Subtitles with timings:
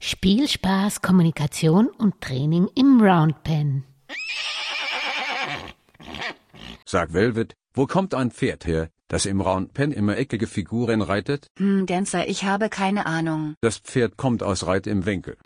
[0.00, 3.84] Spiel, Spaß, Kommunikation und Training im Roundpen.
[6.84, 11.48] Sag Velvet, wo kommt ein Pferd her, das im Roundpen immer eckige Figuren reitet?
[11.58, 13.54] Hm, Dancer, ich habe keine Ahnung.
[13.60, 15.36] Das Pferd kommt aus Reit im Winkel.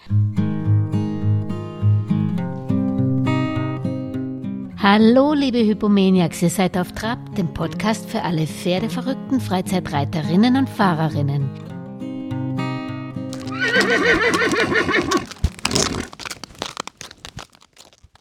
[4.77, 11.72] Hallo, liebe Hypomaniacs, ihr seid auf Trab, dem Podcast für alle pferdeverrückten Freizeitreiterinnen und Fahrerinnen.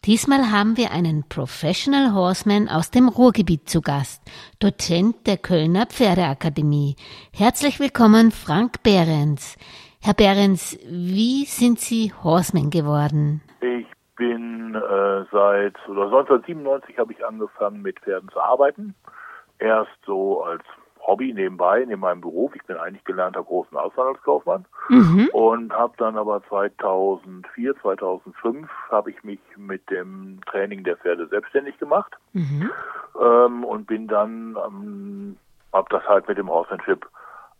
[0.04, 4.20] Diesmal haben wir einen Professional Horseman aus dem Ruhrgebiet zu Gast,
[4.58, 6.96] Dozent der Kölner Pferdeakademie.
[7.32, 9.56] Herzlich willkommen, Frank Behrens.
[10.02, 13.42] Herr Behrens, wie sind Sie Horseman geworden?
[13.60, 13.86] Ich
[14.16, 18.96] bin äh, seit oder 1997 habe ich angefangen mit Pferden zu arbeiten.
[19.60, 20.64] Erst so als
[21.06, 22.54] Hobby nebenbei, neben meinem Beruf.
[22.54, 25.28] Ich bin eigentlich gelernter großen Auslandskaufmann mhm.
[25.32, 31.78] und habe dann aber 2004, 2005 habe ich mich mit dem Training der Pferde selbstständig
[31.78, 32.70] gemacht mhm.
[33.20, 35.36] ähm, und bin dann, ähm,
[35.72, 37.06] habe das halt mit dem Horsemanship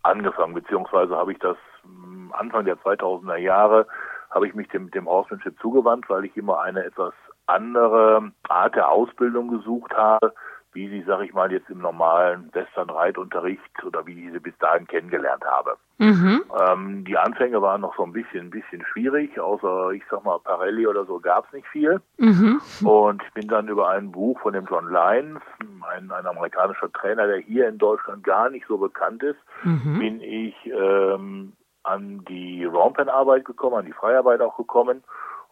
[0.03, 3.87] angefangen, beziehungsweise habe ich das ähm, Anfang der 2000er Jahre
[4.33, 7.13] habe ich mich dem, dem Horsemanship zugewandt, weil ich immer eine etwas
[7.45, 10.33] andere Art der Ausbildung gesucht habe,
[10.73, 14.87] wie sie, sag ich mal, jetzt im normalen Western-Reitunterricht oder wie ich sie bis dahin
[14.87, 15.77] kennengelernt habe.
[15.97, 16.43] Mhm.
[16.59, 20.39] Ähm, die Anfänge waren noch so ein bisschen, ein bisschen schwierig, außer, ich sag mal,
[20.39, 22.01] Parelli oder so gab es nicht viel.
[22.17, 22.61] Mhm.
[22.83, 25.41] Und ich bin dann über ein Buch von dem John Lyons,
[25.89, 29.99] ein, ein amerikanischer Trainer, der hier in Deutschland gar nicht so bekannt ist, mhm.
[29.99, 35.03] bin ich ähm, an die Rompen-Arbeit gekommen, an die Freiarbeit auch gekommen.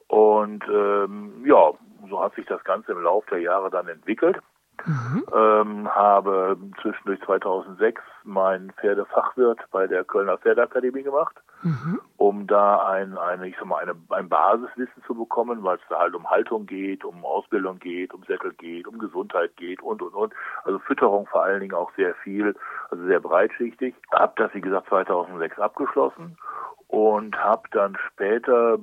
[0.08, 1.72] Und ähm, ja,
[2.10, 4.38] so hat sich das Ganze im Laufe der Jahre dann entwickelt.
[4.86, 5.26] Mhm.
[5.34, 12.00] Ähm, habe zwischendurch 2006 meinen Pferdefachwirt bei der Kölner Pferdeakademie gemacht, mhm.
[12.18, 16.00] um da ein, eine, ich sag mal, eine, ein Basiswissen zu bekommen, weil es da
[16.00, 20.14] halt um Haltung geht, um Ausbildung geht, um Sättel geht, um Gesundheit geht und, und,
[20.14, 20.34] und.
[20.64, 22.56] Also Fütterung vor allen Dingen auch sehr viel,
[22.90, 23.96] also sehr breitschichtig.
[24.12, 26.38] Hab das, wie gesagt, 2006 abgeschlossen
[26.88, 28.78] und habe dann später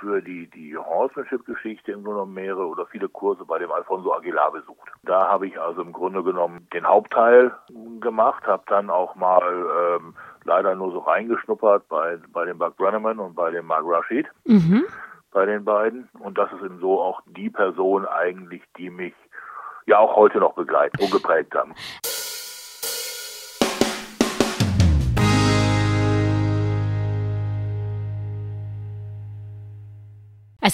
[0.00, 4.52] für die, die Horsemanship-Geschichte im Grunde genommen mehrere oder viele Kurse bei dem Alfonso Aguilar
[4.52, 4.90] besucht.
[5.02, 7.52] Da habe ich also im Grunde genommen den Hauptteil
[8.00, 13.18] gemacht, habe dann auch mal ähm, leider nur so reingeschnuppert bei, bei dem Buck Brenneman
[13.18, 14.84] und bei dem Mark Rashid, mhm.
[15.32, 16.08] bei den beiden.
[16.18, 19.14] Und das ist eben so auch die Person eigentlich, die mich
[19.86, 21.74] ja auch heute noch begleitet und geprägt haben.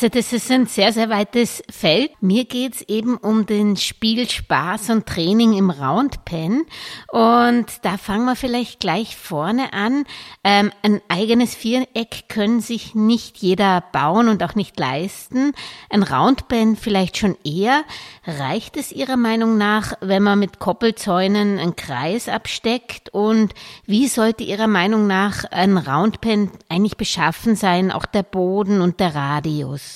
[0.00, 2.11] Also das ist ein sehr, sehr weites Feld.
[2.22, 6.65] Mir geht's eben um den Spielspaß und Training im Roundpen.
[7.09, 10.05] Und da fangen wir vielleicht gleich vorne an.
[10.43, 15.53] Ähm, ein eigenes Viereck können sich nicht jeder bauen und auch nicht leisten.
[15.91, 17.84] Ein Roundpen vielleicht schon eher.
[18.25, 23.10] Reicht es Ihrer Meinung nach, wenn man mit Koppelzäunen einen Kreis absteckt?
[23.12, 23.53] Und
[23.84, 29.15] wie sollte Ihrer Meinung nach ein Roundpen eigentlich beschaffen sein, auch der Boden und der
[29.15, 29.90] Radius?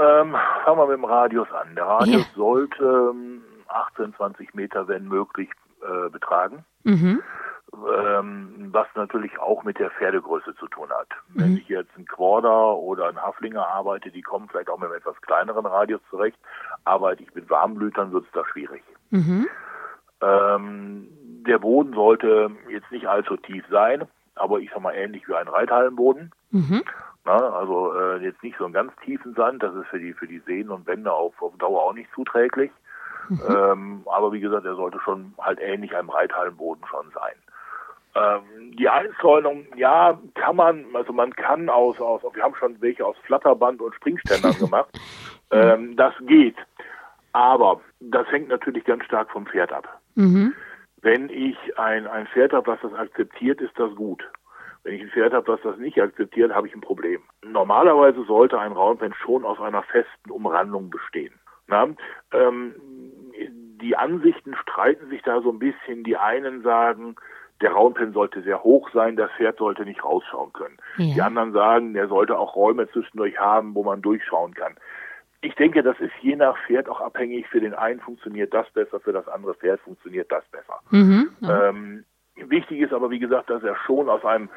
[0.00, 0.34] Ähm,
[0.64, 1.74] fangen wir mit dem Radius an.
[1.74, 2.34] Der Radius ja.
[2.34, 3.14] sollte
[3.68, 5.50] 18, ähm, 20 Meter, wenn möglich,
[5.82, 6.64] äh, betragen.
[6.84, 7.22] Mhm.
[7.72, 11.08] Ähm, was natürlich auch mit der Pferdegröße zu tun hat.
[11.28, 11.40] Mhm.
[11.40, 14.98] Wenn ich jetzt ein Quarter oder ein Haflinger arbeite, die kommen vielleicht auch mit einem
[14.98, 16.38] etwas kleineren Radius zurecht.
[16.84, 18.82] Arbeite ich mit Warmblütern, wird es da schwierig.
[19.10, 19.46] Mhm.
[20.22, 21.08] Ähm,
[21.46, 25.48] der Boden sollte jetzt nicht allzu tief sein, aber ich sag mal ähnlich wie ein
[25.48, 26.32] Reithallenboden.
[26.50, 26.82] Mhm.
[27.24, 30.26] Na, also äh, jetzt nicht so einen ganz tiefen Sand, das ist für die für
[30.26, 32.70] die Sehnen und Wände auf, auf Dauer auch nicht zuträglich.
[33.28, 33.40] Mhm.
[33.48, 37.34] Ähm, aber wie gesagt, er sollte schon halt ähnlich einem Reithallenboden schon sein.
[38.14, 43.06] Ähm, die Einzäunung, ja, kann man, also man kann aus, aus, wir haben schon welche
[43.06, 44.88] aus Flatterband und Springständern gemacht.
[45.50, 46.56] Ähm, das geht.
[47.32, 50.00] Aber das hängt natürlich ganz stark vom Pferd ab.
[50.16, 50.54] Mhm.
[51.02, 54.24] Wenn ich ein, ein Pferd habe, was das akzeptiert, ist das gut.
[54.82, 57.20] Wenn ich ein Pferd habe, das das nicht akzeptiert, habe ich ein Problem.
[57.44, 61.34] Normalerweise sollte ein Roundpen schon aus einer festen Umrandung bestehen.
[61.66, 61.88] Na,
[62.32, 62.74] ähm,
[63.80, 66.04] die Ansichten streiten sich da so ein bisschen.
[66.04, 67.16] Die einen sagen,
[67.60, 70.78] der Roundpen sollte sehr hoch sein, das Pferd sollte nicht rausschauen können.
[70.96, 71.14] Ja.
[71.14, 74.76] Die anderen sagen, der sollte auch Räume zwischendurch haben, wo man durchschauen kann.
[75.42, 77.46] Ich denke, das ist je nach Pferd auch abhängig.
[77.48, 80.80] Für den einen funktioniert das besser, für das andere Pferd funktioniert das besser.
[80.90, 81.30] Mhm.
[81.42, 82.04] Ähm,
[82.48, 84.48] Wichtig ist aber, wie gesagt, dass er schon aus einem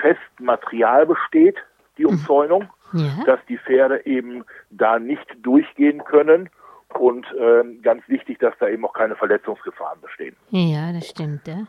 [0.00, 1.56] festen Material besteht,
[1.98, 2.10] die mhm.
[2.10, 3.24] Umzäunung, ja.
[3.24, 6.50] dass die Pferde eben da nicht durchgehen können
[6.98, 10.36] und äh, ganz wichtig, dass da eben auch keine Verletzungsgefahren bestehen.
[10.50, 11.46] Ja, das stimmt.
[11.46, 11.66] Ja.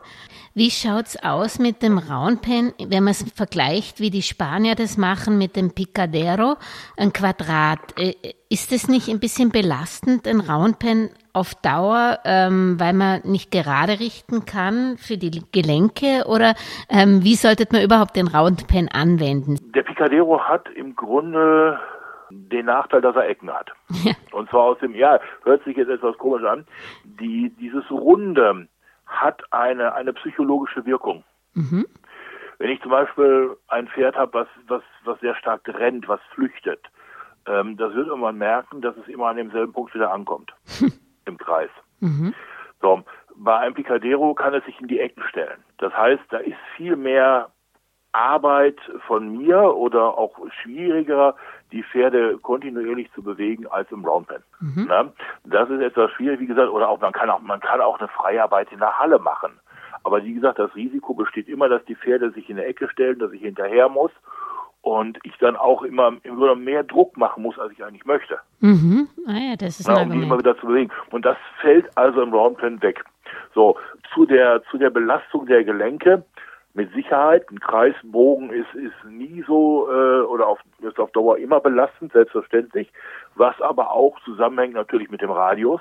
[0.54, 5.36] Wie schaut's aus mit dem Roundpen, wenn man es vergleicht, wie die Spanier das machen
[5.36, 6.56] mit dem Picadero,
[6.96, 7.98] ein Quadrat?
[7.98, 8.14] Äh,
[8.48, 14.00] ist es nicht ein bisschen belastend, ein Roundpen auf Dauer, ähm, weil man nicht gerade
[14.00, 16.24] richten kann für die Gelenke?
[16.26, 16.54] Oder
[16.90, 19.56] ähm, wie sollte man überhaupt den Roundpen anwenden?
[19.72, 21.78] Der Picadero hat im Grunde
[22.30, 23.70] den Nachteil, dass er Ecken hat.
[24.04, 24.12] Ja.
[24.32, 26.66] Und zwar aus dem, ja, hört sich jetzt etwas komisch an,
[27.04, 28.68] die, dieses Runde
[29.06, 31.24] hat eine, eine psychologische Wirkung.
[31.54, 31.86] Mhm.
[32.58, 36.80] Wenn ich zum Beispiel ein Pferd habe, was, was, was sehr stark rennt, was flüchtet,
[37.46, 40.52] ähm, das wird irgendwann merken, dass es immer an demselben Punkt wieder ankommt.
[41.28, 41.70] Im Kreis.
[42.00, 42.34] Mhm.
[42.80, 43.02] So,
[43.36, 45.62] bei einem Picadero kann es sich in die Ecken stellen.
[45.78, 47.50] Das heißt, da ist viel mehr
[48.12, 51.36] Arbeit von mir oder auch schwieriger,
[51.70, 54.42] die Pferde kontinuierlich zu bewegen als im Roundpen.
[54.60, 54.86] Mhm.
[54.88, 55.12] Na,
[55.44, 58.08] das ist etwas schwierig, wie gesagt, oder auch man kann auch man kann auch eine
[58.08, 59.60] Freiarbeit in der Halle machen.
[60.04, 63.18] Aber wie gesagt, das Risiko besteht immer, dass die Pferde sich in der Ecke stellen,
[63.18, 64.12] dass ich hinterher muss
[64.88, 68.38] und ich dann auch immer, immer mehr Druck machen muss, als ich eigentlich möchte.
[68.60, 69.08] Mhm.
[69.26, 70.90] Ah ja, das ist Na, um die immer wieder zu bewegen.
[71.10, 73.04] Und das fällt also im Roundpen weg.
[73.54, 73.76] So,
[74.14, 76.24] zu der, zu der Belastung der Gelenke
[76.74, 77.50] mit Sicherheit.
[77.50, 82.90] Ein Kreisbogen ist, ist nie so äh, oder auf, ist auf Dauer immer belastend, selbstverständlich.
[83.34, 85.80] Was aber auch zusammenhängt natürlich mit dem Radius.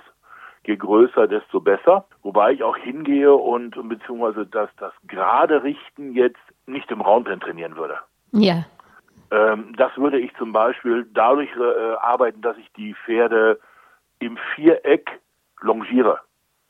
[0.66, 2.06] Je größer, desto besser.
[2.24, 7.78] Wobei ich auch hingehe und beziehungsweise das, das gerade Richten jetzt nicht im Roundpen trainieren
[7.78, 8.00] würde.
[8.34, 8.66] Ja.
[9.32, 13.60] Ähm, das würde ich zum Beispiel dadurch äh, arbeiten, dass ich die Pferde
[14.20, 15.20] im Viereck
[15.62, 16.20] longiere,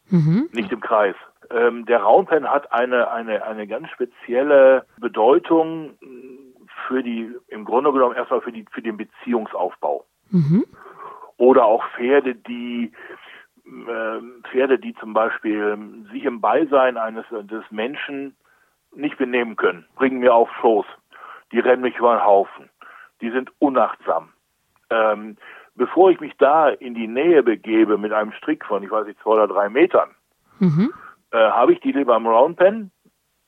[0.09, 0.49] mhm.
[0.51, 1.15] nicht im Kreis.
[1.49, 5.97] Ähm, der Roundpen hat eine, eine, eine ganz spezielle Bedeutung
[6.87, 10.05] für die, im Grunde genommen erstmal für die, für den Beziehungsaufbau.
[10.31, 10.65] Mhm.
[11.37, 12.91] Oder auch Pferde, die,
[13.65, 15.77] äh, Pferde, die zum Beispiel
[16.11, 18.35] sich im Beisein eines, des Menschen
[18.95, 20.85] nicht benehmen können, bringen mir auf Schoß.
[21.51, 22.69] Die rennen mich über den Haufen.
[23.21, 24.29] Die sind unachtsam.
[24.89, 25.37] Ähm,
[25.75, 29.19] bevor ich mich da in die Nähe begebe mit einem Strick von, ich weiß nicht,
[29.21, 30.09] zwei oder drei Metern,
[30.59, 30.93] mhm
[31.31, 32.91] äh, habe ich die lieber im Roundpen.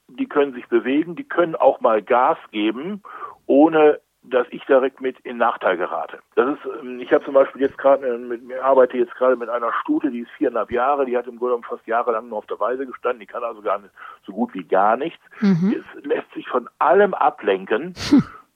[0.07, 3.03] Die können sich bewegen, die können auch mal Gas geben,
[3.45, 6.19] ohne dass ich direkt mit in Nachteil gerate.
[6.35, 9.35] Das ist, ähm, ich habe zum Beispiel jetzt gerade äh, mit mir arbeite jetzt gerade
[9.35, 12.47] mit einer Stute, die ist viereinhalb Jahre, die hat im Grunde fast jahrelang nur auf
[12.47, 13.93] der Weise gestanden, die kann also gar nicht
[14.25, 15.23] so gut wie gar nichts.
[15.39, 15.75] Mhm.
[15.79, 17.93] Es lässt sich von allem ablenken.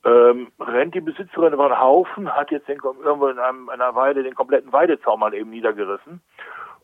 [0.06, 4.22] Ähm, rennt die Besitzerin über den Haufen, hat jetzt den, irgendwo in einem, einer Weide
[4.22, 6.20] den kompletten Weidezaun mal eben niedergerissen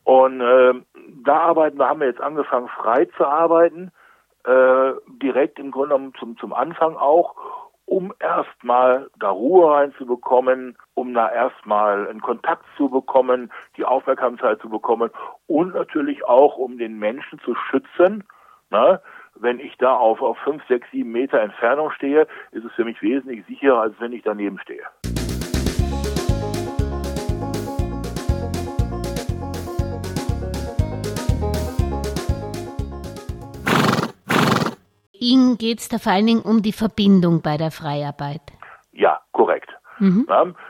[0.09, 0.73] und äh,
[1.23, 3.91] da arbeiten, da haben wir jetzt angefangen, frei zu arbeiten,
[4.43, 7.35] äh, direkt im Grunde genommen zum, zum Anfang auch,
[7.89, 14.69] um erstmal da Ruhe reinzubekommen, um da erstmal einen Kontakt zu bekommen, die Aufmerksamkeit zu
[14.69, 15.09] bekommen
[15.47, 18.23] und natürlich auch, um den Menschen zu schützen.
[18.69, 19.01] Ne?
[19.35, 23.01] Wenn ich da auf, auf fünf, sechs, sieben Meter Entfernung stehe, ist es für mich
[23.01, 24.83] wesentlich sicherer, als wenn ich daneben stehe.
[35.19, 38.41] Ihnen geht es da vor allen Dingen um die Verbindung bei der Freiarbeit.
[38.91, 39.69] Ja, korrekt.
[39.99, 40.27] Mhm.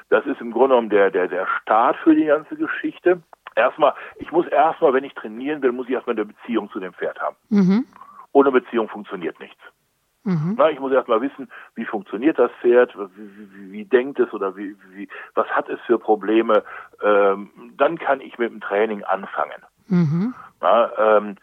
[0.09, 3.21] das ist im Grunde genommen der, der, der Start für die ganze Geschichte.
[3.55, 6.93] Erstmal, ich muss erstmal, wenn ich trainieren will, muss ich erstmal eine Beziehung zu dem
[6.93, 7.35] Pferd haben.
[7.49, 7.85] Mhm.
[8.31, 9.61] Ohne Beziehung funktioniert nichts.
[10.23, 10.55] Mhm.
[10.57, 14.55] Na, ich muss erstmal wissen, wie funktioniert das Pferd, wie, wie, wie denkt es oder
[14.55, 16.63] wie, wie, was hat es für Probleme.
[17.01, 19.63] Ähm, dann kann ich mit dem Training anfangen.
[19.87, 20.33] Mhm.
[20.61, 21.35] Na, ähm,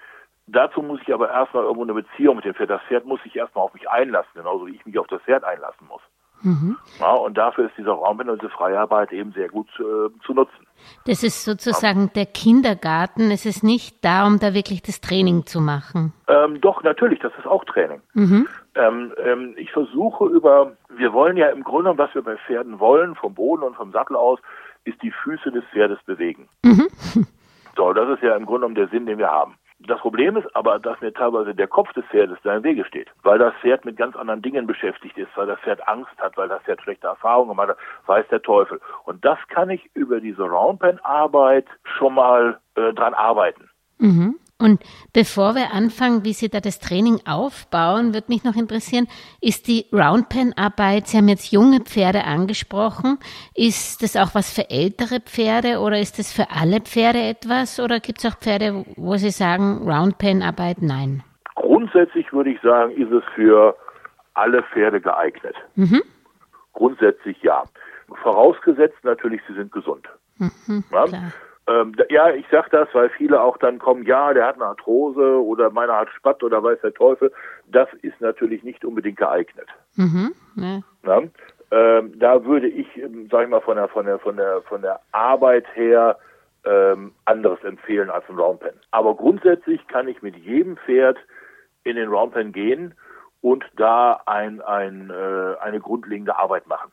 [0.48, 2.70] Dazu muss ich aber erstmal irgendwo eine Beziehung mit dem Pferd.
[2.70, 5.44] Das Pferd muss sich erstmal auf mich einlassen, genauso wie ich mich auf das Pferd
[5.44, 6.02] einlassen muss.
[6.42, 6.76] Mhm.
[7.00, 10.66] Ja, und dafür ist dieser Raum und diese Freiarbeit eben sehr gut äh, zu nutzen.
[11.06, 12.10] Das ist sozusagen ja.
[12.14, 13.30] der Kindergarten.
[13.30, 16.12] Es ist nicht da, um da wirklich das Training zu machen.
[16.28, 18.00] Ähm, doch, natürlich, das ist auch Training.
[18.12, 18.46] Mhm.
[18.74, 23.14] Ähm, ähm, ich versuche über, wir wollen ja im Grunde, was wir bei Pferden wollen,
[23.14, 24.38] vom Boden und vom Sattel aus,
[24.84, 26.48] ist die Füße des Pferdes bewegen.
[26.62, 26.86] Mhm.
[27.76, 29.56] So, das ist ja im Grunde genommen der Sinn, den wir haben.
[29.78, 33.08] Das Problem ist aber, dass mir teilweise der Kopf des Pferdes da im Wege steht,
[33.22, 36.48] weil das Pferd mit ganz anderen Dingen beschäftigt ist, weil das Pferd Angst hat, weil
[36.48, 38.80] das Pferd schlechte Erfahrungen gemacht hat, weiß der Teufel.
[39.04, 43.68] Und das kann ich über diese Roundpen-Arbeit schon mal äh, dran arbeiten.
[43.98, 44.36] Mhm.
[44.58, 44.80] Und
[45.12, 49.06] bevor wir anfangen, wie Sie da das Training aufbauen, würde mich noch interessieren,
[49.42, 53.18] ist die Roundpen-Arbeit, Sie haben jetzt junge Pferde angesprochen,
[53.54, 58.00] ist das auch was für ältere Pferde oder ist das für alle Pferde etwas oder
[58.00, 61.22] gibt es auch Pferde, wo Sie sagen, Roundpen-Arbeit nein?
[61.54, 63.76] Grundsätzlich würde ich sagen, ist es für
[64.32, 65.56] alle Pferde geeignet.
[65.74, 66.02] Mhm.
[66.72, 67.64] Grundsätzlich ja.
[68.22, 70.08] Vorausgesetzt natürlich, sie sind gesund.
[70.38, 71.06] Mhm, ja?
[71.80, 75.42] Ähm, ja, ich sag das, weil viele auch dann kommen, ja, der hat eine Arthrose
[75.42, 77.32] oder meiner hat Spatt oder weiß der Teufel.
[77.66, 79.68] Das ist natürlich nicht unbedingt geeignet.
[79.96, 80.34] Mhm.
[81.04, 81.22] Ja?
[81.70, 84.82] Ähm, da würde ich, ähm, sag ich mal, von der, von der, von der, von
[84.82, 86.16] der Arbeit her
[86.64, 88.74] ähm, anderes empfehlen als ein Roundpen.
[88.90, 91.18] Aber grundsätzlich kann ich mit jedem Pferd
[91.84, 92.94] in den Roundpen gehen
[93.40, 96.90] und da ein, ein, äh, eine grundlegende Arbeit machen.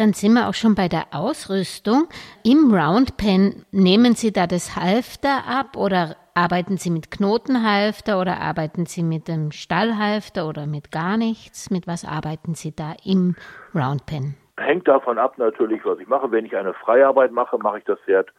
[0.00, 2.08] Dann sind wir auch schon bei der Ausrüstung.
[2.42, 8.86] Im Roundpen nehmen Sie da das Halfter ab oder arbeiten Sie mit Knotenhalfter oder arbeiten
[8.86, 11.70] Sie mit dem Stallhalfter oder mit gar nichts?
[11.70, 13.36] Mit was arbeiten Sie da im
[13.74, 14.36] Roundpen?
[14.56, 16.32] Hängt davon ab natürlich, was ich mache.
[16.32, 18.32] Wenn ich eine Freiarbeit mache, mache ich das Pferd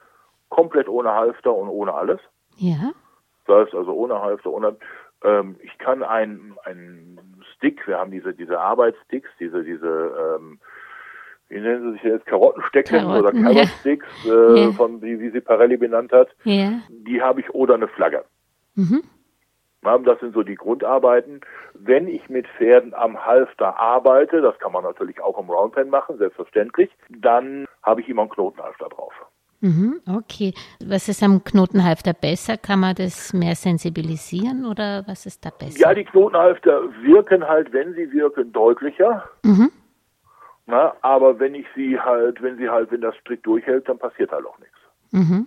[0.50, 2.20] komplett ohne Halfter und ohne alles.
[2.56, 2.90] Ja.
[3.46, 4.78] Das heißt also ohne Halfter, ohne.
[5.24, 7.20] Ähm, ich kann ein, ein
[7.56, 10.60] Stick, wir haben diese, diese Arbeitssticks, diese, diese, ähm,
[11.52, 13.52] wie nennen sie sich jetzt, Karottenstecken oder Karotten, ja.
[13.54, 14.72] Carrot-Sticks, äh, Ja.
[14.72, 16.72] von, wie, wie sie Parelli benannt hat, Ja.
[16.90, 18.24] die habe ich oder eine Flagge.
[18.76, 19.04] Mhm.
[19.84, 21.42] Ja, Das sind so die Grundarbeiten.
[21.74, 26.18] Wenn ich mit Pferden am Halfter arbeite, das kann man natürlich auch im Roundpen machen,
[26.18, 29.14] selbstverständlich, dann habe ich immer einen Knotenhalfter drauf.
[29.62, 30.00] Mhm.
[30.08, 30.54] Okay.
[30.84, 32.58] Was ist am Knotenhalfter besser?
[32.58, 35.80] Kann man das mehr sensibilisieren oder was ist da besser?
[35.80, 39.24] Ja, die Knotenhalfter wirken halt, wenn sie wirken, deutlicher.
[39.44, 39.70] Mhm.
[40.72, 44.32] Na, aber wenn ich sie halt, wenn sie halt, wenn das strikt durchhält, dann passiert
[44.32, 44.78] halt auch nichts.
[45.12, 45.46] Mhm.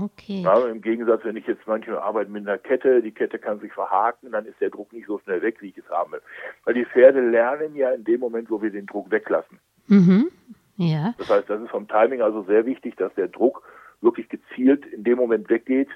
[0.00, 0.42] Okay.
[0.44, 3.72] Na, Im Gegensatz, wenn ich jetzt manchmal arbeite mit einer Kette, die Kette kann sich
[3.72, 6.20] verhaken, dann ist der Druck nicht so schnell weg, wie ich es haben will.
[6.64, 9.58] Weil die Pferde lernen ja in dem Moment, wo wir den Druck weglassen.
[9.88, 10.30] Mhm.
[10.76, 11.14] Ja.
[11.18, 13.64] Das heißt, das ist vom Timing also sehr wichtig, dass der Druck
[14.00, 15.88] wirklich gezielt in dem Moment weggeht.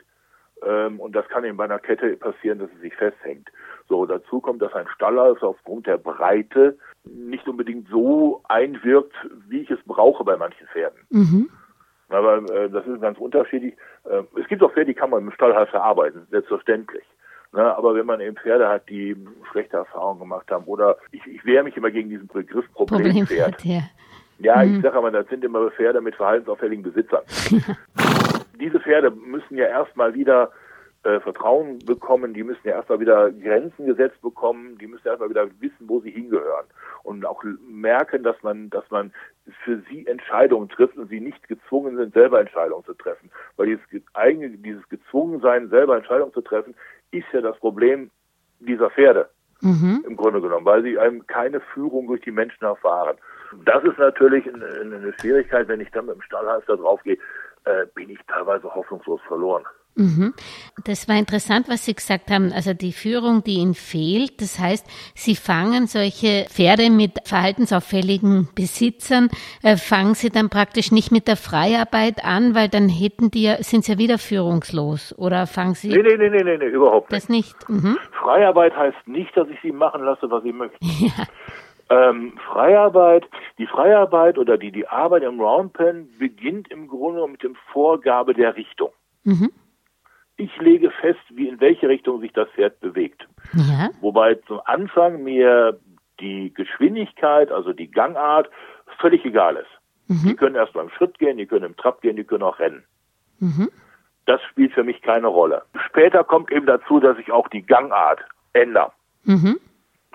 [0.67, 3.51] Ähm, und das kann eben bei einer Kette passieren, dass es sich festhängt.
[3.89, 9.15] So, dazu kommt, dass ein Stallhalfter aufgrund der Breite nicht unbedingt so einwirkt,
[9.49, 11.01] wie ich es brauche bei manchen Pferden.
[11.11, 11.51] Mhm.
[12.09, 13.75] Aber äh, das ist ganz unterschiedlich.
[14.05, 17.05] Äh, es gibt auch Pferde, die kann man mit dem Stallhalfter arbeiten, selbstverständlich.
[17.53, 19.17] Ne, aber wenn man eben Pferde hat, die
[19.53, 23.59] schlechte Erfahrungen gemacht haben, oder ich, ich wehre mich immer gegen diesen Begriff Problempferd.
[23.59, 23.83] Problempferd, ja.
[24.41, 27.23] Ja, ich sage aber, das sind immer Pferde mit verhaltensauffälligen Besitzern.
[28.61, 30.51] Diese Pferde müssen ja erstmal wieder
[31.05, 35.47] äh, Vertrauen bekommen, die müssen ja erstmal wieder Grenzen gesetzt bekommen, die müssen erstmal wieder
[35.61, 36.65] wissen, wo sie hingehören
[37.03, 39.13] und auch merken, dass man, dass man
[39.65, 43.31] für sie Entscheidungen trifft und sie nicht gezwungen sind, selber Entscheidungen zu treffen.
[43.57, 46.75] Weil dieses ge- eigene, dieses Gezwungensein, selber Entscheidungen zu treffen,
[47.11, 48.11] ist ja das Problem
[48.61, 49.29] dieser Pferde
[49.61, 50.05] Mhm.
[50.07, 53.17] im Grunde genommen, weil sie einem keine Führung durch die Menschen erfahren.
[53.65, 57.17] Das ist natürlich eine, eine Schwierigkeit, wenn ich dann mit dem Stallhalfter draufgehe,
[57.65, 59.65] äh, bin ich teilweise hoffnungslos verloren.
[59.97, 60.35] Mhm.
[60.85, 62.53] Das war interessant, was Sie gesagt haben.
[62.53, 64.41] Also die Führung, die Ihnen fehlt.
[64.41, 69.29] Das heißt, Sie fangen solche Pferde mit verhaltensauffälligen Besitzern,
[69.63, 73.63] äh, fangen Sie dann praktisch nicht mit der Freiarbeit an, weil dann hätten die ja,
[73.63, 75.15] sind Sie ja wieder führungslos.
[75.17, 77.23] Oder fangen Sie Nee, nee, nee, nee, nee, nee überhaupt nicht.
[77.23, 77.69] das nicht?
[77.69, 77.97] Mhm.
[78.21, 80.79] Freiarbeit heißt nicht, dass ich sie machen lasse, was sie möchten.
[81.05, 81.27] Ja.
[81.95, 83.25] Ähm, Freiarbeit,
[83.59, 88.57] die Freiarbeit oder die, die Arbeit im Roundpen beginnt im Grunde mit dem Vorgabe der
[88.57, 88.91] Richtung.
[89.25, 89.53] Mhm.
[90.37, 93.27] Ich lege fest, wie in welche Richtung sich das Pferd bewegt.
[93.53, 93.91] Ja.
[94.01, 95.79] Wobei zum Anfang mir
[96.21, 98.49] die Geschwindigkeit, also die Gangart,
[98.99, 99.71] völlig egal ist.
[100.29, 102.85] Die können erst beim Schritt gehen, die können im Trab gehen, die können auch rennen.
[103.39, 103.71] Mhm.
[104.27, 105.63] Das spielt für mich keine Rolle.
[105.87, 108.21] Später kommt eben dazu, dass ich auch die Gangart
[108.53, 108.93] ändere
[109.25, 109.59] Mhm.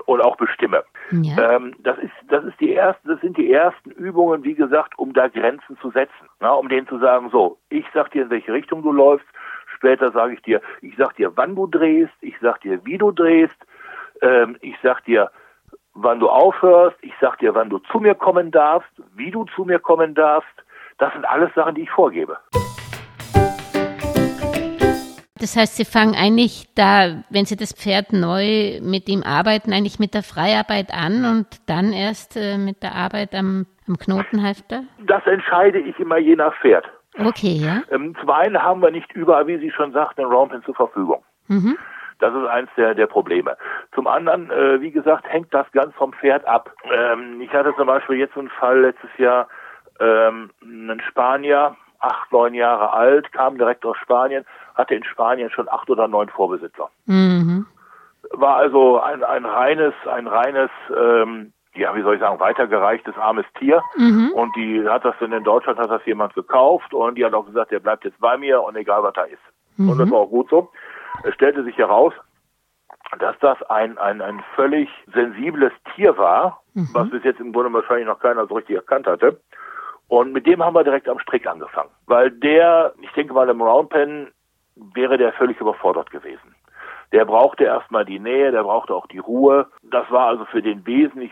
[0.06, 0.84] Und auch bestimme.
[1.12, 1.56] Ja.
[1.56, 5.14] Ähm, das ist, das ist die ersten, das sind die ersten Übungen, wie gesagt, um
[5.14, 6.30] da Grenzen zu setzen.
[6.40, 9.28] Na, um denen zu sagen, so, ich sag dir, in welche Richtung du läufst.
[9.76, 12.14] Später sage ich dir, ich sag dir, wann du drehst.
[12.22, 13.58] Ich sag dir, wie du drehst.
[14.22, 15.32] Ähm, ich sag dir,
[15.94, 16.98] wann du aufhörst.
[17.02, 20.50] Ich sag dir, wann du zu mir kommen darfst, wie du zu mir kommen darfst.
[20.98, 22.38] Das sind alles Sachen, die ich vorgebe.
[25.40, 30.00] Das heißt, Sie fangen eigentlich da, wenn Sie das Pferd neu mit ihm arbeiten, eigentlich
[30.00, 34.84] mit der Freiarbeit an und dann erst äh, mit der Arbeit am, am Knotenhalfter?
[35.08, 36.86] Das entscheide ich immer je nach Pferd.
[37.18, 37.82] Okay, ja.
[37.90, 41.24] Ähm, zum einen haben wir nicht überall, wie Sie schon sagten, einen Roundpen zur Verfügung.
[41.48, 41.78] Mhm.
[42.20, 43.56] Das ist eins der, der Probleme.
[43.96, 46.72] Zum anderen, äh, wie gesagt, hängt das ganz vom Pferd ab.
[46.94, 49.48] Ähm, ich hatte zum Beispiel jetzt so einen Fall letztes Jahr,
[50.02, 55.70] ähm, einen Spanier, acht, neun Jahre alt, kam direkt aus Spanien, hatte in Spanien schon
[55.70, 56.90] acht oder neun Vorbesitzer.
[57.06, 57.66] Mhm.
[58.32, 63.46] War also ein, ein reines, ein reines, ähm, ja, wie soll ich sagen, weitergereichtes armes
[63.58, 63.82] Tier.
[63.98, 64.32] Mhm.
[64.34, 67.46] Und die hat das dann in Deutschland hat das jemand gekauft und die hat auch
[67.46, 69.40] gesagt, der bleibt jetzt bei mir und egal was da ist.
[69.78, 70.72] Und das war auch gut so.
[71.24, 72.14] Es stellte sich heraus,
[73.18, 76.90] dass das ein, ein, ein völlig sensibles Tier war, mhm.
[76.94, 79.40] was bis jetzt im Grunde wahrscheinlich noch keiner so richtig erkannt hatte.
[80.10, 81.92] Und mit dem haben wir direkt am Strick angefangen.
[82.08, 84.32] Weil der, ich denke mal, im Roundpen
[84.76, 86.56] wäre der völlig überfordert gewesen.
[87.12, 89.68] Der brauchte erstmal die Nähe, der brauchte auch die Ruhe.
[89.84, 91.32] Das war also für den wesentlich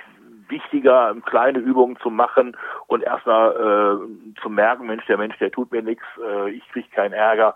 [0.49, 2.55] wichtiger, kleine Übungen zu machen
[2.87, 6.87] und erstmal äh, zu merken, Mensch, der Mensch, der tut mir nichts, äh, ich kriege
[6.89, 7.55] keinen Ärger.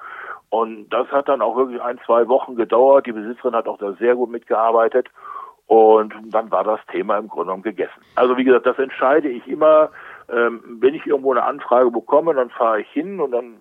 [0.49, 3.05] Und das hat dann auch wirklich ein, zwei Wochen gedauert.
[3.05, 5.07] Die Besitzerin hat auch da sehr gut mitgearbeitet.
[5.67, 8.01] Und dann war das Thema im Grunde genommen gegessen.
[8.15, 9.89] Also wie gesagt, das entscheide ich immer,
[10.31, 13.55] ähm, wenn ich irgendwo eine Anfrage bekomme, dann fahre ich hin und dann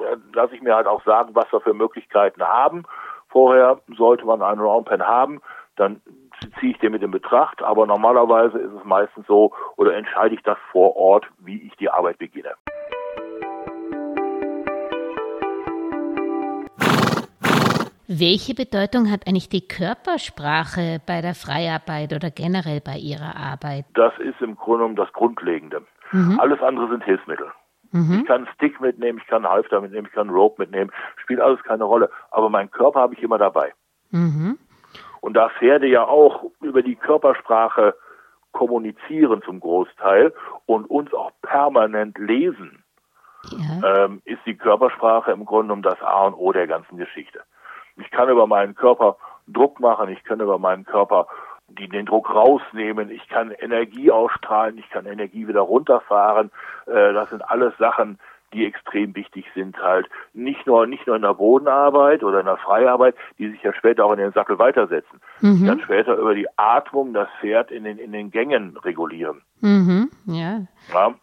[0.00, 2.84] äh, lasse ich mir halt auch sagen, was wir für Möglichkeiten haben.
[3.28, 5.40] Vorher sollte man einen Roundpen haben,
[5.76, 6.02] dann
[6.58, 10.42] ziehe ich den mit in Betracht, aber normalerweise ist es meistens so oder entscheide ich
[10.42, 12.54] das vor Ort, wie ich die Arbeit beginne.
[18.12, 23.84] Welche Bedeutung hat eigentlich die Körpersprache bei der Freiarbeit oder generell bei Ihrer Arbeit?
[23.94, 25.86] Das ist im Grunde genommen das Grundlegende.
[26.12, 26.40] Mhm.
[26.40, 27.50] Alles andere sind Hilfsmittel.
[27.92, 28.20] Mhm.
[28.20, 31.40] Ich kann einen Stick mitnehmen, ich kann einen Halfter mitnehmen, ich kann Rope mitnehmen, spielt
[31.40, 32.10] alles keine Rolle.
[32.30, 33.72] Aber meinen Körper habe ich immer dabei.
[34.10, 34.58] Mhm.
[35.20, 37.94] Und da Pferde ja auch über die Körpersprache
[38.52, 40.32] kommunizieren zum Großteil
[40.66, 42.84] und uns auch permanent lesen,
[43.50, 44.04] ja.
[44.04, 47.42] ähm, ist die Körpersprache im Grunde genommen das A und O der ganzen Geschichte.
[47.96, 51.26] Ich kann über meinen Körper Druck machen, ich kann über meinen Körper
[51.78, 56.50] die den Druck rausnehmen, ich kann Energie ausstrahlen, ich kann Energie wieder runterfahren.
[56.86, 58.18] Äh, das sind alles Sachen,
[58.52, 60.08] die extrem wichtig sind halt.
[60.32, 64.04] Nicht nur, nicht nur in der Bodenarbeit oder in der Freiarbeit, die sich ja später
[64.04, 65.20] auch in den Sattel weitersetzen.
[65.40, 65.66] Mhm.
[65.66, 69.42] Kann später über die Atmung das Pferd in den, in den Gängen regulieren.
[69.60, 70.10] Mhm.
[70.26, 70.62] Ja.
[70.92, 71.14] ja.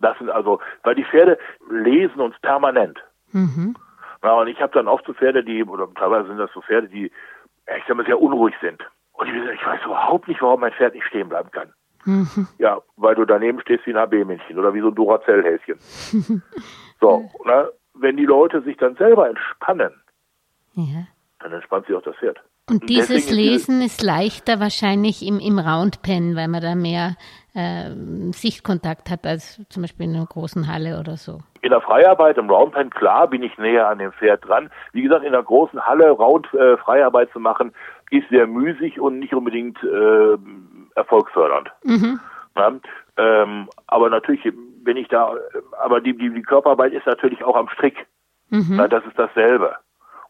[0.00, 1.38] Das sind also, weil die Pferde
[1.70, 3.02] lesen uns permanent.
[3.32, 3.74] Mhm.
[4.22, 6.88] Ja, und ich habe dann oft so Pferde, die, oder teilweise sind das so Pferde,
[6.88, 8.82] die, ich sag mal, sehr unruhig sind.
[9.14, 11.72] Und ich, ich weiß überhaupt nicht, warum mein Pferd nicht stehen bleiben kann.
[12.04, 12.48] Mhm.
[12.58, 15.78] Ja, weil du daneben stehst wie ein HB-Männchen oder wie so ein Duracell-Häschen.
[17.00, 17.70] so, ne?
[17.94, 19.92] wenn die Leute sich dann selber entspannen,
[20.74, 21.06] ja.
[21.38, 22.42] dann entspannt sich auch das Pferd.
[22.68, 27.16] Und dieses Lesen ist leichter wahrscheinlich im, im Roundpen, weil man da mehr
[27.54, 27.90] äh,
[28.32, 31.40] Sichtkontakt hat als zum Beispiel in einer großen Halle oder so.
[31.60, 34.70] In der Freiarbeit im Roundpen, klar, bin ich näher an dem Pferd dran.
[34.92, 37.74] Wie gesagt, in der großen Halle Round äh, Freiarbeit zu machen,
[38.10, 40.38] ist sehr müßig und nicht unbedingt äh,
[40.94, 41.70] erfolgsfördernd.
[41.84, 42.18] Mhm.
[42.56, 42.72] Ja,
[43.18, 44.40] ähm, aber natürlich,
[44.84, 45.34] wenn ich da,
[45.82, 48.06] aber die, die, die Körperarbeit ist natürlich auch am Strick.
[48.48, 48.76] Mhm.
[48.78, 49.76] Ja, das ist dasselbe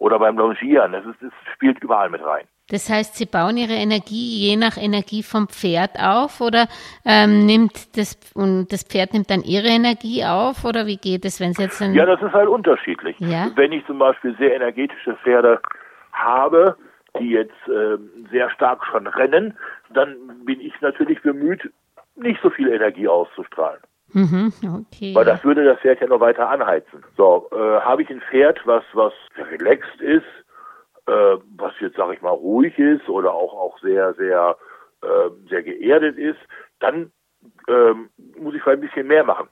[0.04, 0.92] oder beim Longieren.
[0.92, 2.44] Das, ist, das spielt überall mit rein.
[2.68, 6.66] Das heißt, Sie bauen Ihre Energie je nach Energie vom Pferd auf oder
[7.04, 11.40] ähm, nimmt das und das Pferd nimmt dann Ihre Energie auf oder wie geht es,
[11.40, 13.16] wenn es jetzt Ja, das ist halt unterschiedlich.
[13.18, 13.50] Ja?
[13.54, 15.60] Wenn ich zum Beispiel sehr energetische Pferde
[16.12, 16.76] habe,
[17.18, 17.96] die jetzt äh,
[18.30, 19.56] sehr stark schon rennen,
[19.90, 21.70] dann bin ich natürlich bemüht,
[22.16, 23.80] nicht so viel Energie auszustrahlen.
[24.14, 25.12] Mhm, okay.
[25.12, 27.04] Weil das würde das Pferd ja noch weiter anheizen.
[27.16, 29.12] So, äh, habe ich ein Pferd, was, was
[29.50, 30.24] relaxed ist,
[31.06, 34.56] äh, was jetzt, sage ich mal, ruhig ist oder auch, auch sehr, sehr,
[35.02, 36.38] äh, sehr geerdet ist,
[36.78, 37.10] dann
[37.68, 39.48] ähm, muss ich vielleicht ein bisschen mehr machen.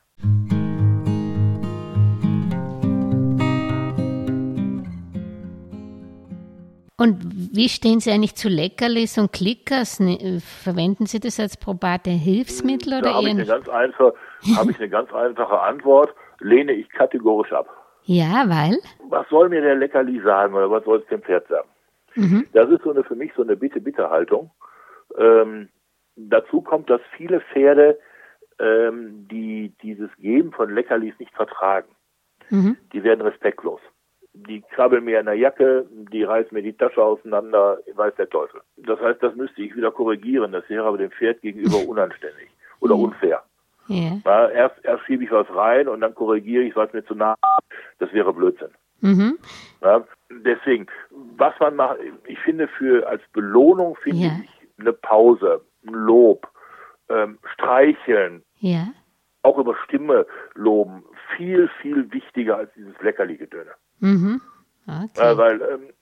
[6.96, 7.18] Und
[7.53, 9.98] wie stehen Sie eigentlich zu Leckerlis und Klickers?
[9.98, 14.14] Ne, verwenden Sie das als probate Hilfsmittel oder da habe ich, eine ganz einfache,
[14.57, 17.68] habe ich eine ganz einfache Antwort, lehne ich kategorisch ab.
[18.05, 18.78] Ja, weil?
[19.09, 21.68] Was soll mir der Leckerli sagen oder was soll es dem Pferd sagen?
[22.14, 22.46] Mhm.
[22.52, 24.50] Das ist so eine für mich so eine Bitte-Bitte-Haltung.
[25.16, 25.68] Ähm,
[26.16, 27.98] dazu kommt, dass viele Pferde
[28.59, 31.88] ähm, die dieses Geben von Leckerlis nicht vertragen.
[32.50, 32.76] Mhm.
[32.92, 33.81] Die werden respektlos
[34.35, 38.62] die krabbeln mir in der Jacke, die reißen mir die Tasche auseinander, weiß der Teufel.
[38.76, 40.52] Das heißt, das müsste ich wieder korrigieren.
[40.52, 42.48] Das wäre aber dem Pferd gegenüber unanständig
[42.81, 43.42] oder unfair.
[43.88, 44.21] Yeah.
[44.25, 47.37] Ja, erst, erst schiebe ich was rein und dann korrigiere ich, was mir zu nah
[47.99, 48.71] Das wäre Blödsinn.
[49.01, 49.38] Mhm.
[49.81, 50.87] Ja, deswegen,
[51.37, 54.40] was man macht, ich finde für als Belohnung finde yeah.
[54.45, 56.49] ich eine Pause, ein Lob,
[57.09, 58.88] ähm, streicheln, yeah.
[59.42, 61.05] auch über Stimme loben,
[61.37, 63.73] viel, viel wichtiger als dieses Leckerli-Gedöne.
[63.99, 64.40] Mhm.
[64.87, 65.33] Okay.
[65.33, 65.92] Äh, weil, ähm, äh,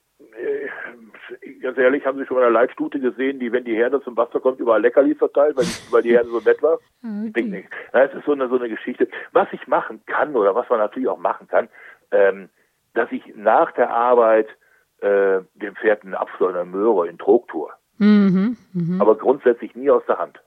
[1.62, 4.40] ganz ehrlich, haben Sie schon mal eine Leitstute gesehen, die, wenn die Herde zum Wasser
[4.40, 6.79] kommt, überall Leckerli verteilt, weil die, weil die Herde so nett war?
[7.31, 7.43] Okay.
[7.43, 7.69] Nicht.
[7.93, 9.09] Das ist so eine, so eine Geschichte.
[9.33, 11.69] Was ich machen kann, oder was man natürlich auch machen kann,
[12.11, 12.49] ähm,
[12.95, 14.49] dass ich nach der Arbeit
[15.01, 17.71] äh, dem Pferd einen Apfel oder eine Möhre in Trog tue.
[17.99, 19.01] Mhm, mh.
[19.01, 20.40] Aber grundsätzlich nie aus der Hand.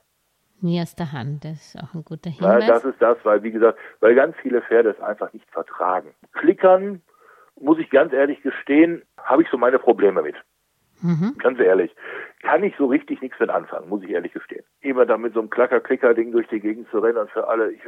[0.60, 2.66] Nie aus der Hand, das ist auch ein guter Hinweis.
[2.66, 6.14] Ja, das ist das, weil, wie gesagt, weil ganz viele Pferde es einfach nicht vertragen.
[6.32, 7.02] Klickern,
[7.60, 10.36] muss ich ganz ehrlich gestehen, habe ich so meine Probleme mit.
[11.02, 11.36] Mhm.
[11.38, 11.94] Ganz ehrlich.
[12.42, 14.64] Kann ich so richtig nichts mit anfangen, muss ich ehrlich gestehen.
[14.80, 17.72] Immer da mit so einem Klacker-Klicker-Ding durch die Gegend zu rennen und für alle.
[17.72, 17.80] Ich,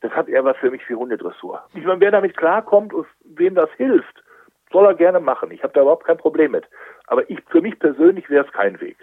[0.00, 1.62] das hat eher was für mich wie Hundedressur.
[1.74, 4.22] Ich meine, wer damit klarkommt und wem das hilft,
[4.72, 5.52] soll er gerne machen.
[5.52, 6.64] Ich habe da überhaupt kein Problem mit.
[7.06, 8.96] Aber ich, für mich persönlich wäre es kein Weg.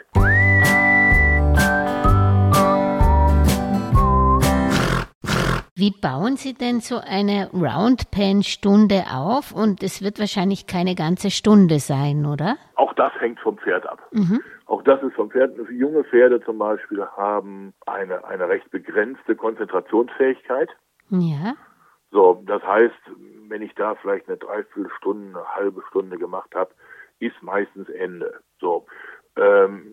[5.82, 9.52] Wie bauen Sie denn so eine Roundpen-Stunde auf?
[9.52, 12.58] Und es wird wahrscheinlich keine ganze Stunde sein, oder?
[12.76, 14.00] Auch das hängt vom Pferd ab.
[14.12, 14.44] Mhm.
[14.68, 15.58] Auch das ist vom Pferd.
[15.72, 20.70] Junge Pferde zum Beispiel haben eine, eine recht begrenzte Konzentrationsfähigkeit.
[21.10, 21.56] Ja.
[22.12, 23.02] So, das heißt,
[23.48, 26.70] wenn ich da vielleicht eine Dreiviertelstunde, eine halbe Stunde gemacht habe,
[27.18, 28.36] ist meistens Ende.
[28.60, 28.86] So,
[29.36, 29.88] ähm,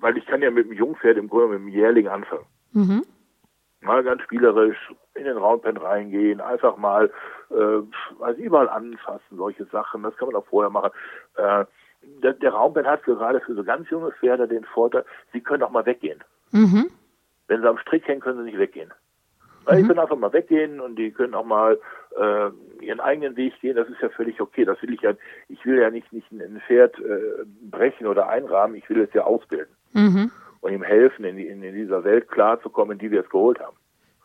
[0.00, 2.46] weil ich kann ja mit dem Jungpferd im Grunde mit dem Jährling anfangen.
[2.72, 3.04] Mhm
[3.82, 7.10] mal ganz spielerisch in den Roundpen reingehen, einfach mal
[7.50, 7.82] äh,
[8.20, 10.90] also überall anfassen, solche Sachen, das kann man auch vorher machen.
[11.36, 11.64] Äh,
[12.22, 15.70] der, der Roundpen hat gerade für so ganz junge Pferde den Vorteil, sie können auch
[15.70, 16.22] mal weggehen.
[16.50, 16.90] Mhm.
[17.48, 18.92] Wenn sie am Strick hängen, können sie nicht weggehen.
[19.64, 19.82] Weil mhm.
[19.82, 21.78] die können einfach mal weggehen und die können auch mal
[22.16, 23.76] äh, ihren eigenen Weg gehen.
[23.76, 24.64] Das ist ja völlig okay.
[24.64, 25.12] Das will ich ja.
[25.48, 28.74] Ich will ja nicht nicht ein Pferd äh, brechen oder einrahmen.
[28.74, 29.74] Ich will es ja ausbilden.
[29.92, 33.76] Mhm und ihm helfen, in, in, in dieser Welt klarzukommen, die wir es geholt haben.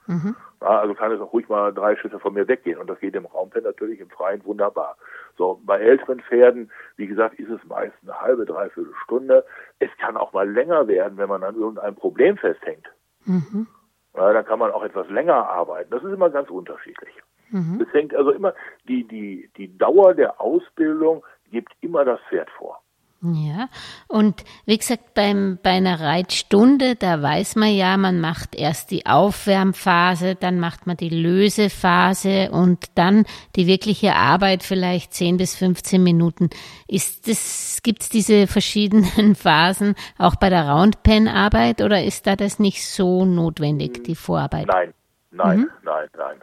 [0.06, 0.36] Mhm.
[0.62, 3.16] Ja, also kann es auch ruhig mal drei Schritte von mir weggehen und das geht
[3.16, 4.96] im Raumpen natürlich im Freien wunderbar.
[5.38, 9.46] So, bei älteren Pferden, wie gesagt, ist es meist eine halbe, dreiviertel Stunde.
[9.80, 12.88] Es kann auch mal länger werden, wenn man an irgendeinem Problem festhängt.
[13.26, 13.68] Mhm.
[14.16, 15.92] Ja, dann kann man auch etwas länger arbeiten.
[15.92, 17.14] Das ist immer ganz unterschiedlich.
[17.50, 17.86] Mhm.
[17.86, 18.54] Es hängt also immer,
[18.88, 22.82] die, die, die Dauer der Ausbildung gibt immer das Pferd vor.
[23.22, 23.68] Ja,
[24.08, 29.08] und wie gesagt, beim, bei einer Reitstunde, da weiß man ja, man macht erst die
[29.08, 33.26] Aufwärmphase, dann macht man die Lösephase und dann
[33.56, 36.52] die wirkliche Arbeit vielleicht 10 bis 15 Minuten.
[36.88, 42.86] Ist das, gibt's diese verschiedenen Phasen auch bei der Roundpen-Arbeit oder ist da das nicht
[42.86, 44.68] so notwendig, die Vorarbeit?
[44.68, 44.94] Nein,
[45.32, 45.70] nein, mhm.
[45.82, 46.42] nein, nein.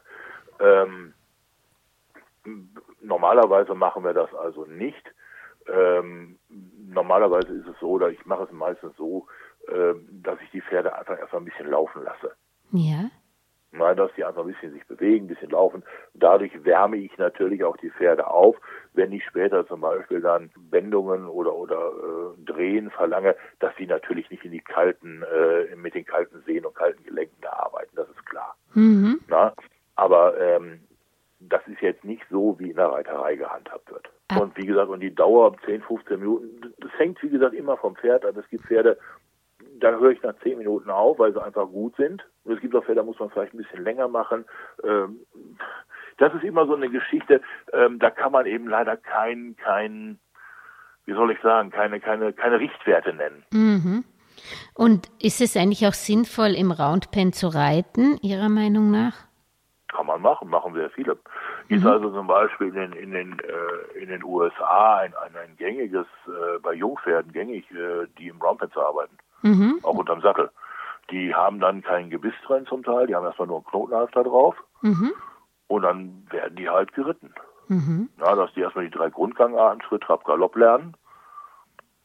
[0.59, 1.15] Ähm,
[3.01, 5.05] normalerweise machen wir das also nicht.
[5.67, 6.37] Ähm,
[6.89, 9.27] normalerweise ist es so, oder ich mache es meistens so,
[9.69, 12.33] äh, dass ich die Pferde einfach erstmal ein bisschen laufen lasse.
[12.73, 13.11] Ja.
[13.77, 15.83] Nein, dass die einfach ein bisschen sich bewegen, ein bisschen laufen.
[16.15, 18.57] Dadurch wärme ich natürlich auch die Pferde auf.
[18.93, 24.31] Wenn ich später zum Beispiel dann Wendungen oder oder äh, Drehen verlange, dass sie natürlich
[24.31, 28.09] nicht in die kalten, äh, mit den kalten Sehnen und kalten Gelenken da arbeiten, das
[28.11, 28.55] ist klar.
[28.75, 29.19] Mhm.
[29.27, 29.53] Na?
[29.97, 30.81] Aber ähm,
[31.41, 34.09] das ist jetzt nicht so, wie in der Reiterei gehandhabt wird.
[34.37, 34.41] Ah.
[34.41, 37.97] Und wie gesagt, und die Dauer 10, 15 Minuten, das hängt wie gesagt immer vom
[37.97, 38.37] Pferd an.
[38.37, 38.99] Es gibt Pferde,
[39.81, 42.25] da höre ich nach 10 Minuten auf, weil sie einfach gut sind.
[42.45, 44.45] Und es gibt auch Pferde, da muss man vielleicht ein bisschen länger machen.
[44.83, 45.21] Ähm,
[46.19, 47.41] das ist immer so eine Geschichte,
[47.73, 50.19] ähm, da kann man eben leider kein, kein,
[51.07, 53.45] wie soll ich sagen, keine, keine, keine Richtwerte nennen.
[53.53, 54.05] Mhm.
[54.75, 59.15] Und ist es eigentlich auch sinnvoll, im Roundpen zu reiten, Ihrer Meinung nach?
[59.95, 61.17] Kann man machen, machen sehr viele.
[61.69, 61.91] Ist mhm.
[61.91, 66.07] also zum Beispiel in den, in den, äh, in den USA ein, ein, ein gängiges,
[66.27, 69.17] äh, bei Jungpferden gängig, äh, die im Roundpen zu arbeiten.
[69.43, 69.79] Mhm.
[69.83, 70.51] Auch unterm Sattel.
[71.11, 74.57] Die haben dann kein Gebiss drin zum Teil, die haben erstmal nur einen Knotenhalfter drauf.
[74.81, 75.13] Mhm.
[75.69, 77.33] Und dann werden die halt geritten.
[77.69, 78.11] Mhm.
[78.19, 80.97] Ja, dass die erstmal die drei Grundgangarten, Schritt, Trab, Galopp lernen.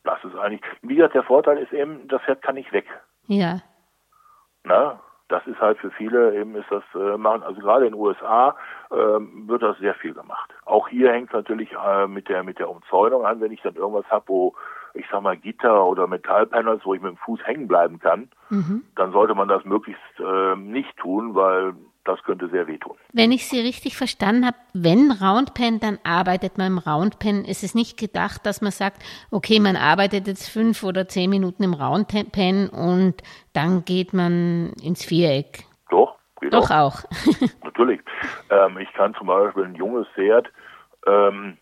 [0.03, 2.85] Das ist eigentlich, wie gesagt, der Vorteil ist eben, das Pferd kann nicht weg.
[3.27, 3.61] Ja.
[4.63, 4.99] Na,
[5.29, 8.55] das ist halt für viele eben ist das äh, machen also gerade in den USA
[8.91, 10.53] äh, wird das sehr viel gemacht.
[10.65, 14.09] Auch hier hängt natürlich äh, mit der mit der Umzäunung an, wenn ich dann irgendwas
[14.09, 14.55] habe, wo
[14.93, 18.83] ich sag mal Gitter oder Metallpanels, wo ich mit dem Fuß hängen bleiben kann, mhm.
[18.95, 21.73] dann sollte man das möglichst äh, nicht tun, weil
[22.05, 22.95] das könnte sehr wehtun.
[23.13, 27.45] Wenn ich Sie richtig verstanden habe, wenn Roundpen, dann arbeitet man im Roundpen.
[27.45, 31.63] Es ist nicht gedacht, dass man sagt, okay, man arbeitet jetzt fünf oder zehn Minuten
[31.63, 33.15] im Roundpen und
[33.53, 35.65] dann geht man ins Viereck.
[35.89, 37.03] Doch, geht Doch auch.
[37.03, 37.03] auch.
[37.63, 38.01] Natürlich.
[38.49, 40.47] Ähm, ich kann zum Beispiel ein junges Pferd,
[41.05, 41.57] ähm,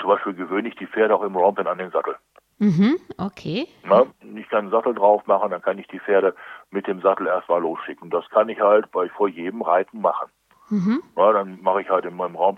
[0.00, 2.16] zum Beispiel gewöhne ich die Pferde auch im Roundpen an den Sattel.
[2.58, 3.68] Mhm, okay.
[3.84, 4.04] Na,
[4.36, 6.34] ich kann einen Sattel drauf machen, dann kann ich die Pferde
[6.70, 8.10] mit dem Sattel erstmal losschicken.
[8.10, 10.30] Das kann ich halt bei vor jedem Reiten machen.
[10.68, 11.02] Mhm.
[11.16, 12.56] Na, dann mache ich halt in meinem Raum.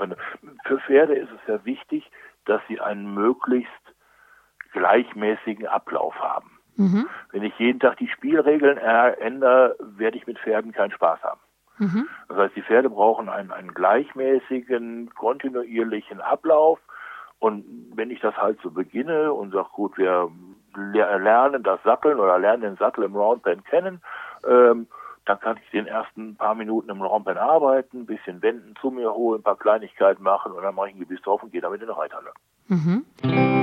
[0.64, 2.11] Für Pferde ist es ja wichtig,
[2.44, 3.70] dass sie einen möglichst
[4.72, 6.51] gleichmäßigen Ablauf haben.
[6.77, 7.09] Mhm.
[7.31, 11.40] Wenn ich jeden Tag die Spielregeln ändere, werde ich mit Pferden keinen Spaß haben.
[11.79, 12.09] Mhm.
[12.29, 16.79] Das heißt, die Pferde brauchen einen, einen gleichmäßigen, kontinuierlichen Ablauf
[17.38, 17.64] und
[17.96, 20.31] wenn ich das halt so beginne und sage, gut, wir
[20.76, 24.02] lernen das Satteln oder lernen den Sattel im Roundpen kennen,
[24.46, 24.87] ähm,
[25.24, 29.12] dann kann ich den ersten paar Minuten im Roundpen arbeiten, ein bisschen wenden, zu mir
[29.12, 31.80] holen, ein paar Kleinigkeiten machen und dann mache ich ein Gebiss drauf und gehe damit
[31.80, 32.32] in die Reithalle.
[32.68, 33.62] Mhm.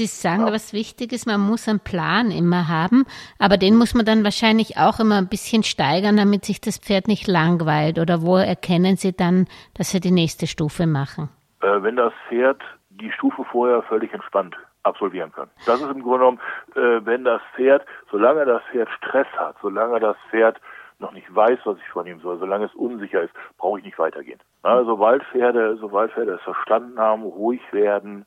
[0.00, 0.52] Sie sagen ja.
[0.54, 3.04] was Wichtiges, man muss einen Plan immer haben,
[3.38, 7.06] aber den muss man dann wahrscheinlich auch immer ein bisschen steigern, damit sich das Pferd
[7.06, 7.98] nicht langweilt.
[7.98, 11.28] Oder wo erkennen Sie dann, dass Sie die nächste Stufe machen?
[11.60, 15.50] Äh, wenn das Pferd die Stufe vorher völlig entspannt absolvieren kann.
[15.66, 16.40] Das ist im Grunde genommen,
[16.76, 20.58] äh, wenn das Pferd, solange das Pferd Stress hat, solange das Pferd
[20.98, 23.98] noch nicht weiß, was ich von ihm soll, solange es unsicher ist, brauche ich nicht
[23.98, 24.40] weitergehen.
[24.62, 28.24] Na, sobald Pferde, sobald Pferde es verstanden haben, ruhig werden,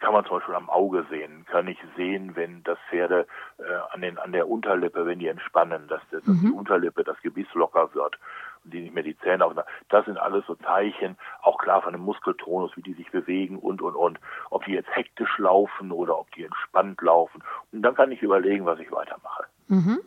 [0.00, 3.26] kann man zum Beispiel am Auge sehen, kann ich sehen, wenn das Pferde
[3.58, 6.40] äh, an, den, an der Unterlippe, wenn die entspannen, dass, dass mhm.
[6.40, 8.18] die Unterlippe, das Gebiss locker wird
[8.64, 9.66] und die nicht mehr die Zähne aufnehmen.
[9.88, 13.82] Das sind alles so Zeichen, auch klar von dem Muskeltonus, wie die sich bewegen und,
[13.82, 14.18] und, und.
[14.50, 17.42] Ob die jetzt hektisch laufen oder ob die entspannt laufen.
[17.72, 19.44] Und dann kann ich überlegen, was ich weitermache.
[19.68, 20.00] Mhm.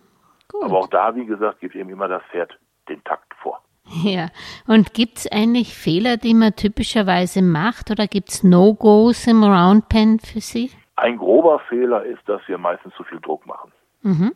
[0.62, 3.64] Aber auch da, wie gesagt, gibt eben immer das Pferd den Takt vor.
[4.04, 4.30] Ja,
[4.68, 10.20] und gibt es eigentlich Fehler, die man typischerweise macht oder gibt es No-Gos im Roundpen
[10.20, 10.72] für Sie?
[10.96, 13.72] Ein grober Fehler ist, dass wir meistens zu viel Druck machen.
[14.02, 14.34] Mhm.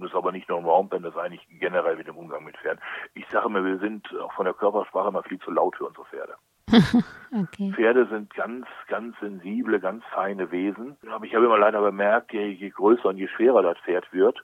[0.00, 2.56] Das ist aber nicht nur im Roundpen, das ist eigentlich generell mit dem Umgang mit
[2.56, 2.80] Pferden.
[3.14, 6.06] Ich sage immer, wir sind auch von der Körpersprache immer viel zu laut für unsere
[6.06, 6.34] Pferde.
[7.40, 7.72] okay.
[7.74, 10.96] Pferde sind ganz, ganz sensible, ganz feine Wesen.
[11.10, 14.42] Aber ich habe immer leider bemerkt, je, je größer und je schwerer das Pferd wird,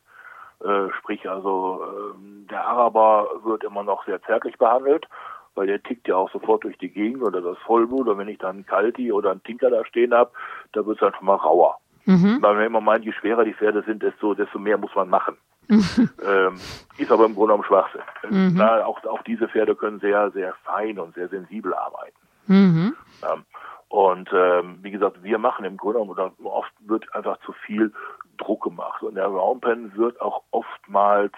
[0.64, 5.06] äh, sprich also äh, der Araber wird immer noch sehr zärtlich behandelt,
[5.54, 8.08] weil der tickt ja auch sofort durch die Gegend oder das Vollblut.
[8.08, 10.30] Und wenn ich dann einen Kalti oder einen Tinker da stehen habe,
[10.72, 11.78] da wird es dann schon mal rauer.
[12.06, 12.38] Mhm.
[12.40, 15.36] Weil man immer meint, je schwerer die Pferde sind, desto, desto mehr muss man machen.
[15.68, 16.54] ähm,
[16.96, 18.00] ist aber im Grunde genommen Schwachsinn.
[18.30, 18.54] Mhm.
[18.56, 22.16] Na, auch, auch diese Pferde können sehr, sehr fein und sehr sensibel arbeiten.
[22.46, 22.96] Mhm.
[23.22, 23.44] Ähm,
[23.88, 27.92] und ähm, wie gesagt, wir machen im Grunde genommen, oft wird einfach zu viel
[28.36, 29.02] Druck gemacht.
[29.02, 31.32] Und der Roundpen wird auch oftmals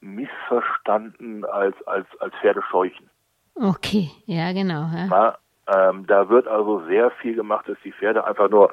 [0.00, 3.08] missverstanden als, als, als Pferdescheuchen.
[3.54, 4.88] Okay, ja, genau.
[4.94, 5.06] Ja.
[5.08, 8.70] Na, ähm, da wird also sehr viel gemacht, dass die Pferde einfach nur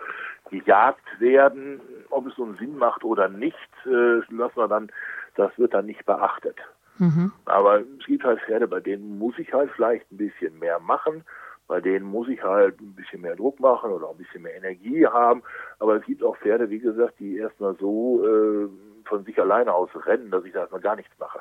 [0.49, 1.80] gejagt werden.
[2.10, 4.91] Ob es so einen Sinn macht oder nicht, äh, lassen wir dann,
[5.36, 6.58] das wird dann nicht beachtet.
[6.97, 7.32] Mhm.
[7.45, 11.23] Aber es gibt halt Pferde, bei denen muss ich halt vielleicht ein bisschen mehr machen
[11.71, 15.07] bei denen muss ich halt ein bisschen mehr Druck machen oder ein bisschen mehr Energie
[15.07, 15.41] haben.
[15.79, 18.67] Aber es gibt auch Pferde, wie gesagt, die erstmal so äh,
[19.05, 21.39] von sich alleine aus rennen, dass ich da erstmal gar nichts mache.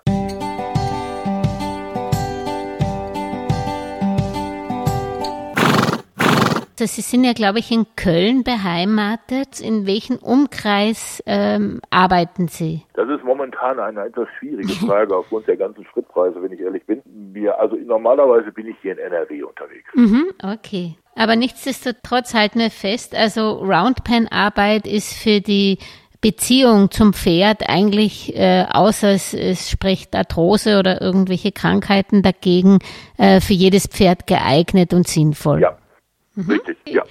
[6.87, 9.61] Sie sind ja, glaube ich, in Köln beheimatet.
[9.61, 12.83] In welchem Umkreis ähm, arbeiten Sie?
[12.95, 17.03] Das ist momentan eine etwas schwierige Frage aufgrund der ganzen Schrittpreise, wenn ich ehrlich bin.
[17.05, 19.89] Wir, also normalerweise bin ich hier in NRW unterwegs.
[19.95, 20.97] Mhm, okay.
[21.17, 25.79] Aber nichtsdestotrotz halten wir fest, also Roundpen-Arbeit ist für die
[26.21, 32.79] Beziehung zum Pferd eigentlich, äh, außer es, es spricht Arthrose oder irgendwelche Krankheiten dagegen,
[33.17, 35.63] äh, für jedes Pferd geeignet und sinnvoll.
[35.63, 35.79] Ja,
[36.35, 36.51] Mhm.
[36.51, 37.05] Richtig, ja.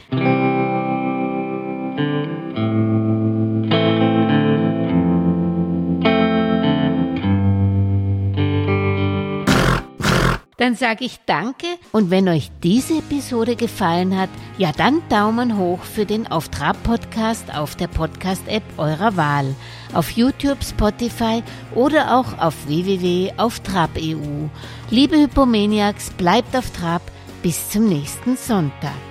[10.60, 15.82] Dann sage ich danke und wenn euch diese Episode gefallen hat, ja dann Daumen hoch
[15.84, 19.55] für den Auf Trab Podcast auf der Podcast-App eurer Wahl,
[19.93, 24.49] auf YouTube, Spotify oder auch auf www.auftrab.eu.
[24.91, 27.01] Liebe Hypomaniacs, bleibt auf Trab,
[27.41, 29.09] bis zum nächsten Sonntag.